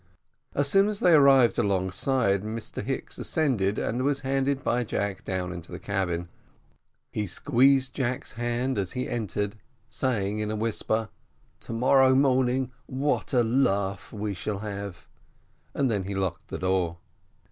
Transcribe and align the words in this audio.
As 0.55 0.67
soon 0.67 0.89
as 0.89 0.99
they 0.99 1.13
arrived 1.13 1.59
alongside, 1.59 2.41
Mr 2.41 2.81
Hicks 2.83 3.19
ascended, 3.19 3.77
and 3.77 4.01
was 4.01 4.21
handed 4.21 4.63
by 4.63 4.83
Jack 4.83 5.23
down 5.23 5.53
into 5.53 5.71
the 5.71 5.77
Cabin: 5.77 6.27
he 7.11 7.27
squeezed 7.27 7.93
Jack's 7.93 8.31
hand 8.31 8.79
as 8.79 8.93
he 8.93 9.07
entered, 9.07 9.57
saying 9.87 10.39
in 10.39 10.49
a 10.49 10.55
whisper, 10.55 11.09
"To 11.59 11.71
morrow 11.73 12.15
morning 12.15 12.71
what 12.87 13.31
a 13.31 13.43
laugh 13.43 14.11
we 14.11 14.33
shall 14.33 14.57
have!" 14.65 15.07
and 15.75 15.87
then 15.91 16.05
he 16.05 16.15
locked 16.15 16.47
the 16.47 16.57
door. 16.57 16.97